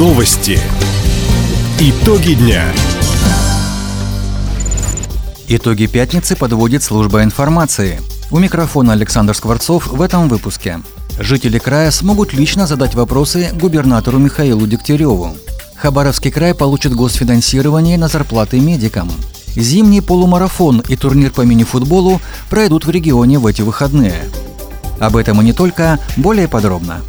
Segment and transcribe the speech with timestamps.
[0.00, 0.58] Новости.
[1.78, 2.64] Итоги дня.
[5.46, 8.00] Итоги пятницы подводит служба информации.
[8.30, 10.80] У микрофона Александр Скворцов в этом выпуске.
[11.18, 15.36] Жители края смогут лично задать вопросы губернатору Михаилу Дегтяреву.
[15.76, 19.12] Хабаровский край получит госфинансирование на зарплаты медикам.
[19.54, 24.24] Зимний полумарафон и турнир по мини-футболу пройдут в регионе в эти выходные.
[24.98, 27.02] Об этом и не только, более подробно.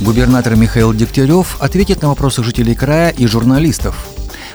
[0.00, 4.08] Губернатор Михаил Дегтярев ответит на вопросы жителей края и журналистов.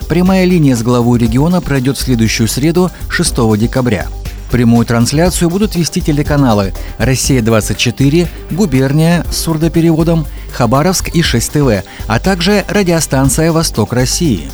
[0.08, 4.08] Прямая линия с главой региона пройдет в следующую среду, 6 декабря.
[4.50, 12.64] Прямую трансляцию будут вести телеканалы «Россия-24», «Губерния» с сурдопереводом, «Хабаровск» и «6 ТВ», а также
[12.68, 14.48] радиостанция «Восток России».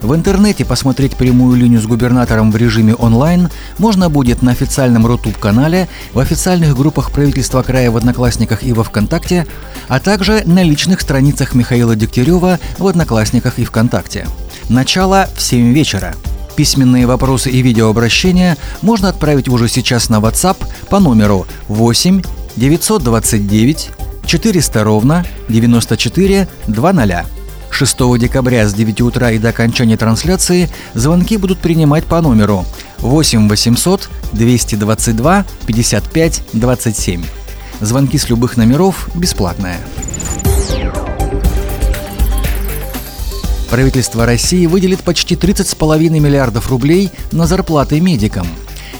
[0.00, 3.48] В интернете посмотреть прямую линию с губернатором в режиме онлайн
[3.78, 9.46] можно будет на официальном Рутуб-канале, в официальных группах правительства края в Одноклассниках и во Вконтакте,
[9.88, 14.28] а также на личных страницах Михаила Дегтярева в Одноклассниках и Вконтакте.
[14.68, 16.14] Начало в 7 вечера.
[16.54, 20.58] Письменные вопросы и видеообращения можно отправить уже сейчас на WhatsApp
[20.90, 22.22] по номеру 8
[22.56, 23.90] 929
[24.26, 27.37] 400 ровно 94 00.
[27.78, 32.66] 6 декабря с 9 утра и до окончания трансляции звонки будут принимать по номеру
[32.98, 37.24] 8 800 222 55 27.
[37.80, 39.76] Звонки с любых номеров бесплатные.
[43.70, 48.48] Правительство России выделит почти 30,5 миллиардов рублей на зарплаты медикам.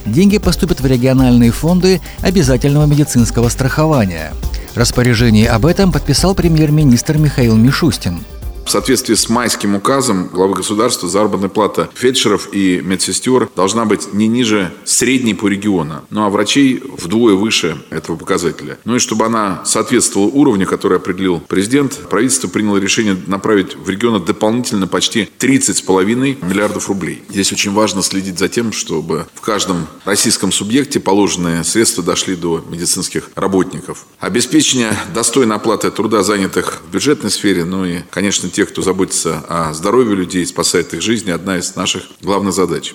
[0.07, 4.33] Деньги поступят в региональные фонды обязательного медицинского страхования.
[4.77, 8.21] Распоряжение об этом подписал премьер-министр Михаил Мишустин.
[8.69, 14.27] В соответствии с майским указом главы государства заработная плата фельдшеров и медсестер должна быть не
[14.29, 18.79] ниже средней по региону, ну а врачей вдвое выше этого показателя.
[18.85, 24.19] Ну и чтобы она соответствовала уровню, который определил президент, правительство приняло решение направить в регионы
[24.19, 27.23] дополнительно почти 30,5 миллиардов рублей.
[27.31, 32.63] Здесь очень важно следить за тем, чтобы в каждом российском субъекте положенные средства дошли до
[32.69, 34.05] медицинских работников.
[34.21, 39.73] Обеспечение достойной оплаты труда занятых в бюджетной сфере, ну и, конечно, тех, кто заботится о
[39.73, 42.93] здоровье людей, спасает их жизни, одна из наших главных задач.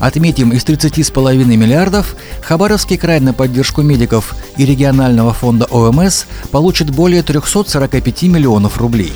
[0.00, 7.22] Отметим, из 30,5 миллиардов Хабаровский край на поддержку медиков и регионального фонда ОМС получит более
[7.22, 9.14] 345 миллионов рублей.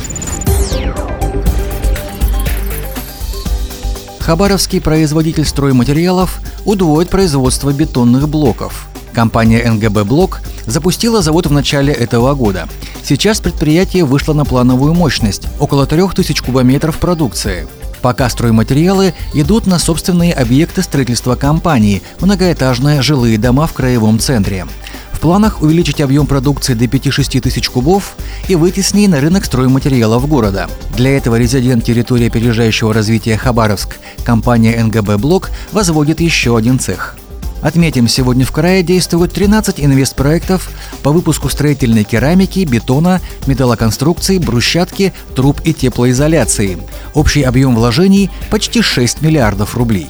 [4.20, 8.86] Хабаровский производитель стройматериалов удвоит производство бетонных блоков.
[9.12, 12.68] Компания НГБ «Блок» запустила завод в начале этого года.
[13.02, 17.66] Сейчас предприятие вышло на плановую мощность– около 3000 кубометров продукции.
[18.02, 24.66] Пока стройматериалы идут на собственные объекты строительства компании– многоэтажные жилые дома в краевом центре.
[25.12, 28.14] В планах увеличить объем продукции до 5-6 тысяч кубов
[28.46, 30.68] и выйти с ней на рынок стройматериалов города.
[30.96, 37.16] Для этого резидент территории опережающего развития Хабаровск, компания НГБ «Блок» возводит еще один цех–
[37.68, 40.70] Отметим, сегодня в крае действуют 13 инвестпроектов
[41.02, 46.78] по выпуску строительной керамики, бетона, металлоконструкций, брусчатки, труб и теплоизоляции.
[47.12, 50.08] Общий объем вложений– почти 6 миллиардов рублей.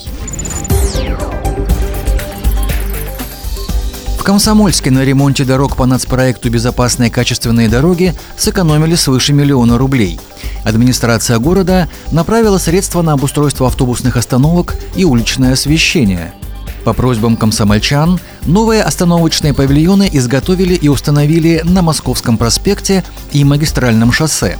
[4.16, 10.20] В Комсомольске на ремонте дорог по нацпроекту «Безопасные качественные дороги» сэкономили свыше миллиона рублей.
[10.62, 16.32] Администрация города направила средства на обустройство автобусных остановок и уличное освещение–
[16.88, 24.56] по просьбам комсомольчан новые остановочные павильоны изготовили и установили на Московском проспекте и магистральном шоссе.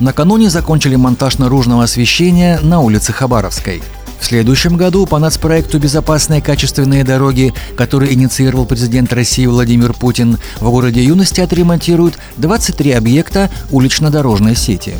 [0.00, 3.80] Накануне закончили монтаж наружного освещения на улице Хабаровской.
[4.18, 10.68] В следующем году по нацпроекту «Безопасные качественные дороги», который инициировал президент России Владимир Путин, в
[10.68, 14.94] городе Юности отремонтируют 23 объекта улично-дорожной сети.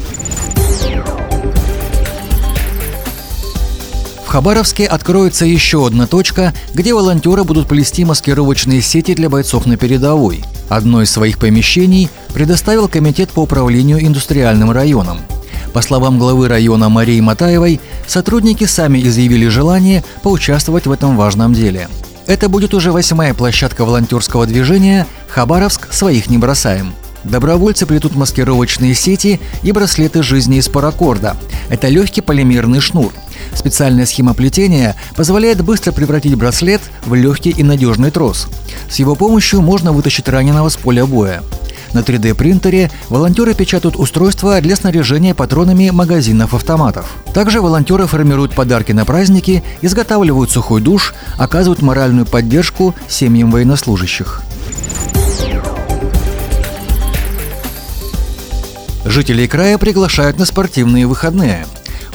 [4.29, 9.79] В Хабаровске откроется еще одна точка, где волонтеры будут плести маскировочные сети для бойцов на
[9.79, 10.45] передовой.
[10.69, 15.21] Одно из своих помещений предоставил Комитет по управлению индустриальным районом.
[15.73, 21.89] По словам главы района Марии Матаевой, сотрудники сами изъявили желание поучаствовать в этом важном деле.
[22.27, 25.91] Это будет уже восьмая площадка волонтерского движения «Хабаровск.
[25.91, 26.93] Своих не бросаем».
[27.25, 31.35] Добровольцы плетут маскировочные сети и браслеты жизни из паракорда.
[31.71, 33.11] Это легкий полимерный шнур–
[33.55, 38.49] Специальная схема плетения позволяет быстро превратить браслет в легкий и надежный трос.
[38.91, 41.43] С его помощью можно вытащить раненого с поля боя.
[41.93, 47.07] На 3D-принтере волонтеры печатают устройства для снаряжения патронами магазинов-автоматов.
[47.33, 54.43] Также волонтеры формируют подарки на праздники, изготавливают сухой душ, оказывают моральную поддержку семьям военнослужащих.
[59.05, 61.65] Жителей края приглашают на спортивные выходные.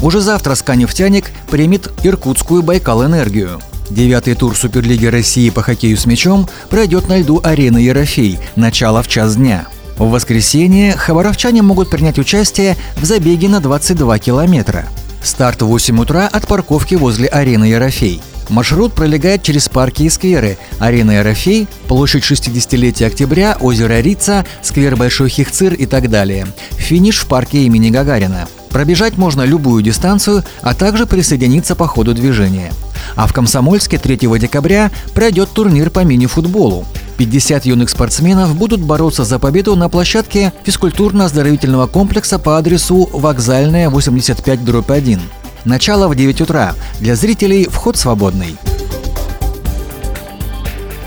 [0.03, 3.61] Уже завтра «Сканефтяник» примет иркутскую «Байкал-энергию».
[3.89, 8.38] Девятый тур Суперлиги России по хоккею с мячом пройдет на льду арены Ерофей.
[8.57, 9.65] Начало в час дня.
[9.97, 14.89] В воскресенье хабаровчане могут принять участие в забеге на 22 километра.
[15.23, 18.21] Старт в 8 утра от парковки возле арены Ерофей.
[18.50, 20.57] Маршрут пролегает через парки и скверы.
[20.79, 26.47] Арена Ерофей, площадь 60-летия октября, озеро Рица, сквер Большой Хихцир и так далее.
[26.71, 28.50] Финиш в парке имени Гагарина.
[28.74, 32.74] Пробежать можно любую дистанцию, а также присоединиться по ходу движения.
[33.16, 36.84] А в Комсомольске 3 декабря пройдет турнир по мини-футболу.
[37.18, 44.66] 50 юных спортсменов будут бороться за победу на площадке физкультурно-оздоровительного комплекса по адресу Вокзальная, 85,
[44.66, 45.22] дробь 1.
[45.66, 46.74] Начало в 9 утра.
[47.00, 48.58] Для зрителей вход свободный.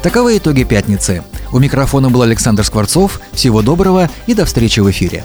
[0.05, 1.25] Таковы итоги пятницы.
[1.51, 3.21] У микрофона был Александр Скворцов.
[3.33, 5.25] Всего доброго и до встречи в эфире.